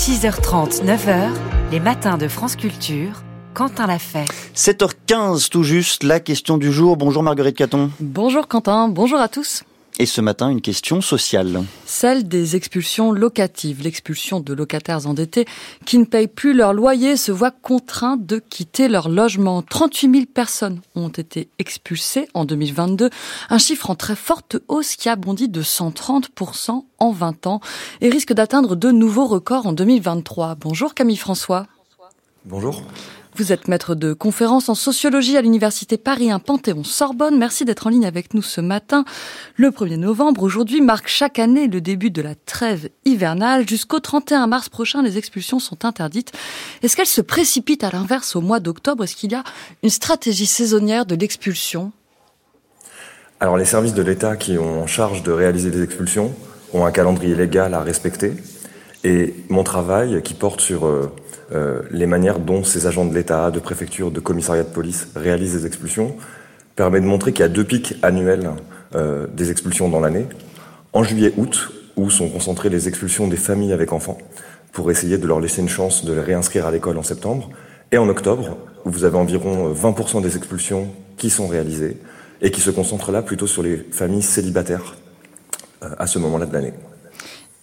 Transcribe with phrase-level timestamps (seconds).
[0.00, 1.28] 6h30, 9h,
[1.70, 3.22] les matins de France Culture.
[3.52, 4.24] Quentin l'a fait.
[4.56, 6.96] 7h15 tout juste, la question du jour.
[6.96, 7.90] Bonjour Marguerite Caton.
[8.00, 9.62] Bonjour Quentin, bonjour à tous.
[10.00, 11.62] Et ce matin, une question sociale.
[11.84, 13.82] Celle des expulsions locatives.
[13.82, 15.44] L'expulsion de locataires endettés
[15.84, 19.60] qui ne payent plus leur loyer se voient contraints de quitter leur logement.
[19.60, 23.10] 38 000 personnes ont été expulsées en 2022.
[23.50, 27.60] Un chiffre en très forte hausse qui a bondi de 130% en 20 ans
[28.00, 30.54] et risque d'atteindre de nouveaux records en 2023.
[30.54, 31.66] Bonjour Camille François.
[32.46, 32.82] Bonjour.
[33.40, 37.38] Vous êtes maître de conférence en sociologie à l'université Paris 1 Panthéon-Sorbonne.
[37.38, 39.06] Merci d'être en ligne avec nous ce matin.
[39.56, 43.66] Le 1er novembre, aujourd'hui, marque chaque année le début de la trêve hivernale.
[43.66, 46.32] Jusqu'au 31 mars prochain, les expulsions sont interdites.
[46.82, 49.04] Est-ce qu'elles se précipitent à l'inverse au mois d'octobre?
[49.04, 49.42] Est-ce qu'il y a
[49.82, 51.92] une stratégie saisonnière de l'expulsion?
[53.40, 56.34] Alors les services de l'État qui ont en charge de réaliser des expulsions
[56.74, 58.34] ont un calendrier légal à respecter.
[59.02, 60.86] Et mon travail, qui porte sur
[61.52, 65.08] euh, euh, les manières dont ces agents de l'État, de préfecture, de commissariat de police
[65.16, 66.16] réalisent des expulsions,
[66.76, 68.50] permet de montrer qu'il y a deux pics annuels
[68.94, 70.26] euh, des expulsions dans l'année.
[70.92, 74.18] En juillet-août, où sont concentrées les expulsions des familles avec enfants,
[74.72, 77.50] pour essayer de leur laisser une chance de les réinscrire à l'école en septembre.
[77.92, 81.98] Et en octobre, où vous avez environ 20% des expulsions qui sont réalisées,
[82.40, 84.96] et qui se concentrent là plutôt sur les familles célibataires
[85.82, 86.72] à ce moment-là de l'année.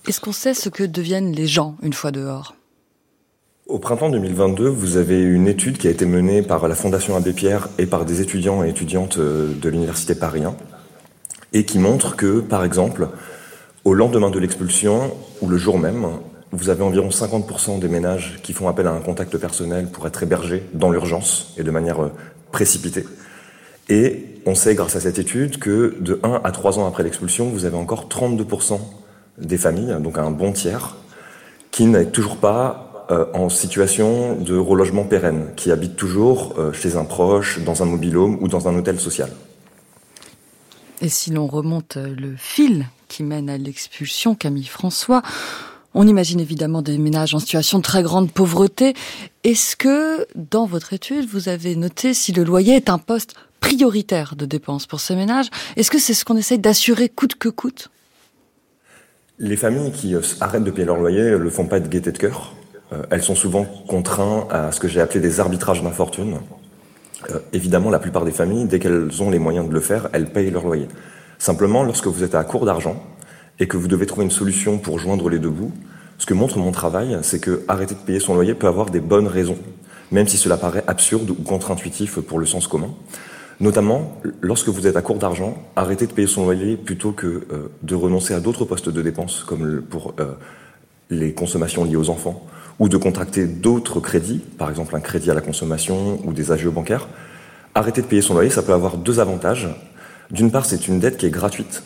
[0.08, 2.57] Est-ce qu'on sait ce que deviennent les gens une fois dehors?
[3.68, 7.34] Au printemps 2022, vous avez une étude qui a été menée par la Fondation Abbé
[7.34, 10.56] Pierre et par des étudiants et étudiantes euh, de l'Université Paris 1
[11.54, 13.10] et qui montre que, par exemple,
[13.84, 16.08] au lendemain de l'expulsion ou le jour même,
[16.52, 20.24] vous avez environ 50% des ménages qui font appel à un contact personnel pour être
[20.24, 22.12] hébergés dans l'urgence et de manière euh,
[22.52, 23.06] précipitée.
[23.90, 27.50] Et on sait, grâce à cette étude, que de 1 à 3 ans après l'expulsion,
[27.50, 28.80] vous avez encore 32%
[29.40, 30.96] des familles, donc un bon tiers,
[31.72, 36.96] qui n'est toujours pas euh, en situation de relogement pérenne, qui habitent toujours euh, chez
[36.98, 39.30] un proche, dans un mobilhome ou dans un hôtel social.
[41.02, 45.22] Et si l'on remonte le fil qui mène à l'expulsion, Camille François,
[45.94, 48.94] on imagine évidemment des ménages en situation de très grande pauvreté.
[49.44, 54.36] Est-ce que, dans votre étude, vous avez noté si le loyer est un poste prioritaire
[54.36, 55.50] de dépenses pour ces ménages?
[55.76, 57.90] Est-ce que c'est ce qu'on essaye d'assurer coûte que coûte?
[59.40, 62.12] Les familles qui euh, arrêtent de payer leur loyer ne le font pas de gaieté
[62.12, 62.54] de cœur.
[62.94, 66.38] Euh, elles sont souvent contraintes à ce que j'ai appelé des arbitrages d'infortune.
[67.32, 70.32] Euh, évidemment, la plupart des familles, dès qu'elles ont les moyens de le faire, elles
[70.32, 70.88] payent leur loyer.
[71.40, 73.04] Simplement, lorsque vous êtes à court d'argent
[73.60, 75.72] et que vous devez trouver une solution pour joindre les deux bouts,
[76.18, 79.00] ce que montre mon travail, c'est que arrêter de payer son loyer peut avoir des
[79.00, 79.58] bonnes raisons,
[80.12, 82.90] même si cela paraît absurde ou contre-intuitif pour le sens commun.
[83.60, 87.72] Notamment, lorsque vous êtes à court d'argent, arrêtez de payer son loyer plutôt que euh,
[87.82, 90.14] de renoncer à d'autres postes de dépenses, comme pour
[91.10, 92.46] les consommations liées aux enfants,
[92.80, 96.72] ou de contracter d'autres crédits, par exemple un crédit à la consommation ou des agios
[96.72, 97.08] bancaires.
[97.76, 99.68] Arrêter de payer son loyer, ça peut avoir deux avantages.
[100.32, 101.84] D'une part, c'est une dette qui est gratuite.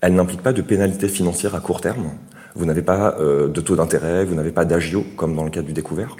[0.00, 2.12] Elle n'implique pas de pénalité financière à court terme.
[2.54, 5.62] Vous n'avez pas euh, de taux d'intérêt, vous n'avez pas d'agio, comme dans le cas
[5.62, 6.16] du découvert.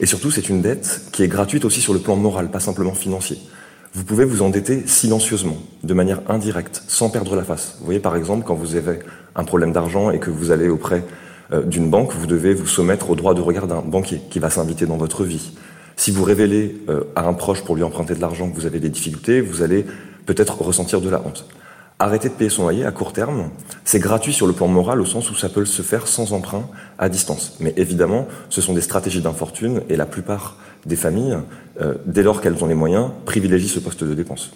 [0.00, 2.92] Et surtout, c'est une dette qui est gratuite aussi sur le plan moral, pas simplement
[2.92, 3.38] financier
[3.92, 7.76] vous pouvez vous endetter silencieusement, de manière indirecte, sans perdre la face.
[7.80, 9.00] Vous voyez par exemple quand vous avez
[9.34, 11.04] un problème d'argent et que vous allez auprès
[11.66, 14.86] d'une banque, vous devez vous soumettre au droit de regard d'un banquier qui va s'inviter
[14.86, 15.52] dans votre vie.
[16.00, 18.80] Si vous révélez euh, à un proche pour lui emprunter de l'argent que vous avez
[18.80, 19.84] des difficultés, vous allez
[20.24, 21.44] peut-être ressentir de la honte.
[21.98, 23.50] Arrêter de payer son loyer à court terme,
[23.84, 26.66] c'est gratuit sur le plan moral au sens où ça peut se faire sans emprunt
[26.98, 27.58] à distance.
[27.60, 30.56] Mais évidemment, ce sont des stratégies d'infortune et la plupart
[30.86, 31.36] des familles,
[31.82, 34.52] euh, dès lors qu'elles ont les moyens, privilégient ce poste de dépense.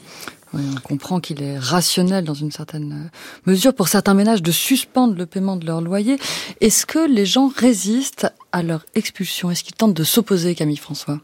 [0.55, 3.11] On comprend qu'il est rationnel dans une certaine
[3.47, 6.19] mesure pour certains ménages de suspendre le paiement de leur loyer.
[6.61, 9.51] Est-ce que les gens résistent à leur expulsion?
[9.51, 11.21] Est-ce qu'ils tentent de s'opposer, Camille François?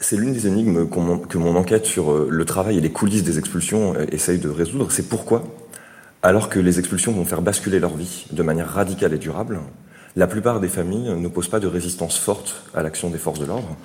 [0.00, 3.38] C'est l'une des énigmes que mon enquête sur euh, le travail et les coulisses des
[3.38, 4.92] expulsions euh, essaye de résoudre.
[4.92, 5.44] C'est pourquoi,
[6.22, 9.60] alors que les expulsions vont faire basculer leur vie de manière radicale et durable,
[10.14, 13.76] la plupart des familles n'opposent pas de résistance forte à l'action des forces de l'ordre.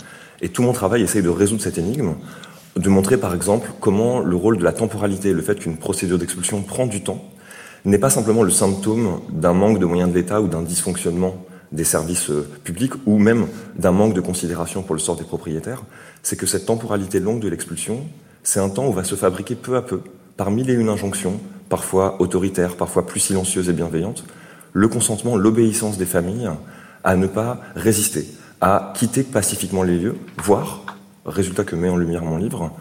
[0.42, 2.16] Et tout mon travail essaye de résoudre cette énigme,
[2.76, 6.62] de montrer par exemple comment le rôle de la temporalité, le fait qu'une procédure d'expulsion
[6.62, 7.24] prend du temps,
[7.86, 11.36] n'est pas simplement le symptôme d'un manque de moyens de l'État ou d'un dysfonctionnement
[11.72, 13.48] des services euh, publics ou même
[13.78, 15.82] d'un manque de considération pour le sort des propriétaires,
[16.22, 18.02] c'est que cette temporalité longue de l'expulsion,
[18.44, 20.02] c'est un temps où va se fabriquer peu à peu,
[20.38, 21.40] par mille et une injonctions,
[21.70, 24.24] parfois autoritaires, parfois plus silencieuses et bienveillantes,
[24.72, 26.50] le consentement, l'obéissance des familles
[27.04, 28.28] à ne pas résister,
[28.62, 30.84] à quitter pacifiquement les lieux, voire,
[31.26, 32.72] résultat que met en lumière mon livre,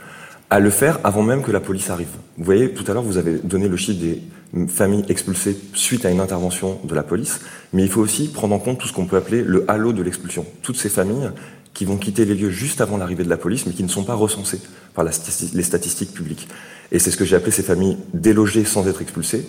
[0.51, 2.11] à le faire avant même que la police arrive.
[2.37, 4.23] Vous voyez, tout à l'heure, vous avez donné le chiffre des
[4.69, 7.41] familles expulsées suite à une intervention de la police,
[7.73, 10.03] mais il faut aussi prendre en compte tout ce qu'on peut appeler le halo de
[10.03, 10.45] l'expulsion.
[10.61, 11.31] Toutes ces familles
[11.73, 14.05] qui vont quitter les lieux juste avant l'arrivée de la police, mais qui ne sont
[14.05, 14.61] pas recensées
[14.95, 16.49] par les statistiques publiques.
[16.91, 19.47] Et c'est ce que j'ai appelé ces familles délogées sans être expulsées.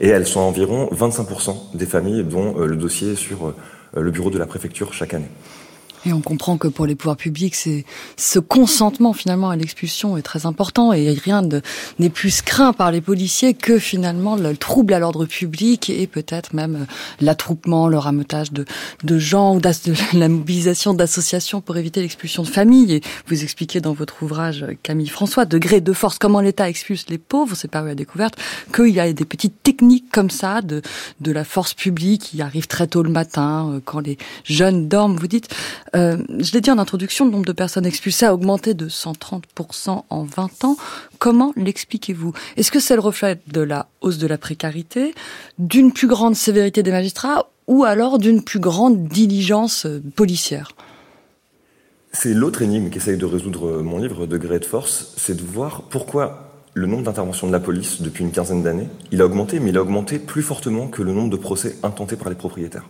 [0.00, 3.54] Et elles sont environ 25% des familles dont euh, le dossier est sur euh,
[4.00, 5.28] le bureau de la préfecture chaque année.
[6.06, 7.84] Et on comprend que pour les pouvoirs publics, c'est
[8.16, 11.42] ce consentement finalement à l'expulsion est très important et rien
[11.98, 16.54] n'est plus craint par les policiers que finalement le trouble à l'ordre public et peut-être
[16.54, 16.84] même euh,
[17.20, 18.64] l'attroupement, le rameutage de,
[19.02, 19.72] de gens ou de
[20.16, 22.94] la mobilisation d'associations pour éviter l'expulsion de famille.
[22.94, 27.18] Et vous expliquez dans votre ouvrage, Camille François, degré de force, comment l'État expulse les
[27.18, 28.36] pauvres, c'est paru à découverte,
[28.72, 30.82] qu'il y a des petites techniques comme ça de,
[31.20, 35.16] de la force publique qui arrive très tôt le matin, euh, quand les jeunes dorment,
[35.16, 35.48] vous dites.
[35.96, 40.02] Euh, je l'ai dit en introduction, le nombre de personnes expulsées a augmenté de 130%
[40.08, 40.76] en 20 ans.
[41.18, 42.32] Comment l'expliquez-vous?
[42.56, 45.14] Est-ce que c'est le reflet de la hausse de la précarité,
[45.58, 50.72] d'une plus grande sévérité des magistrats ou alors d'une plus grande diligence euh, policière?
[52.12, 56.46] C'est l'autre énigme qu'essaye de résoudre mon livre, Degré de force, c'est de voir pourquoi
[56.72, 58.88] le nombre d'interventions de la police depuis une quinzaine d'années,
[59.18, 62.28] a augmenté, mais il a augmenté plus fortement que le nombre de procès intentés par
[62.28, 62.84] les propriétaires.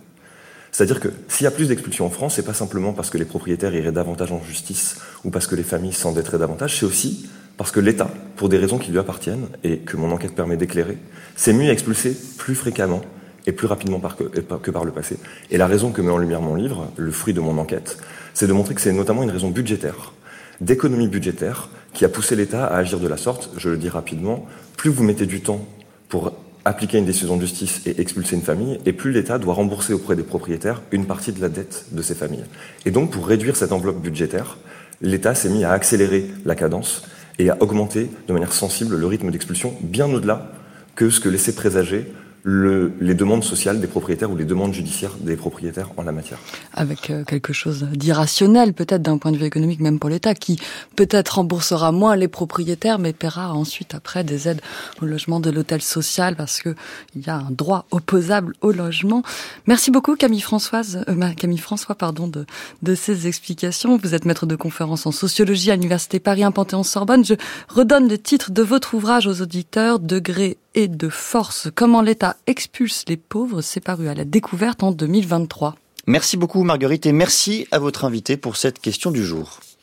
[0.77, 3.25] C'est-à-dire que s'il y a plus d'expulsions en France, c'est pas simplement parce que les
[3.25, 7.27] propriétaires iraient davantage en justice ou parce que les familles s'endetteraient davantage, c'est aussi
[7.57, 10.99] parce que l'État, pour des raisons qui lui appartiennent et que mon enquête permet d'éclairer,
[11.35, 13.01] s'est mis à expulser plus fréquemment
[13.47, 15.17] et plus rapidement que par le passé.
[15.49, 17.97] Et la raison que met en lumière mon livre, le fruit de mon enquête,
[18.35, 20.13] c'est de montrer que c'est notamment une raison budgétaire,
[20.61, 23.49] d'économie budgétaire, qui a poussé l'État à agir de la sorte.
[23.57, 24.45] Je le dis rapidement,
[24.75, 25.65] plus vous mettez du temps
[26.07, 26.33] pour
[26.67, 30.15] appliquer une décision de justice et expulser une famille, et plus l'État doit rembourser auprès
[30.15, 32.45] des propriétaires une partie de la dette de ces familles.
[32.85, 34.57] Et donc, pour réduire cette enveloppe budgétaire,
[35.01, 37.03] l'État s'est mis à accélérer la cadence
[37.39, 40.51] et à augmenter de manière sensible le rythme d'expulsion, bien au-delà
[40.95, 42.11] que ce que laissait présager
[42.49, 46.39] le, les demandes sociales des propriétaires ou les demandes judiciaires des propriétaires en la matière.
[46.73, 50.57] Avec euh, quelque chose d'irrationnel peut-être d'un point de vue économique même pour l'État qui
[50.95, 54.61] peut-être remboursera moins les propriétaires mais paiera ensuite après des aides
[55.01, 56.73] au logement de l'hôtel social parce que
[57.17, 59.23] il y a un droit opposable au logement.
[59.65, 62.45] Merci beaucoup Camille Françoise euh, Camille François pardon de
[62.81, 63.97] de ces explications.
[63.97, 67.25] Vous êtes maître de conférence en sociologie à l'université Paris 1 Panthéon Sorbonne.
[67.25, 67.33] Je
[67.67, 71.69] redonne le titre de votre ouvrage aux auditeurs Degré et de force.
[71.75, 75.75] Comment l'État expulse les pauvres, c'est paru à la découverte en 2023.
[76.05, 79.59] Merci beaucoup Marguerite et merci à votre invité pour cette question du jour.